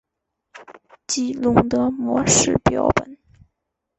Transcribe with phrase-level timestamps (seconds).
[1.05, 3.15] 激龙的模式标本。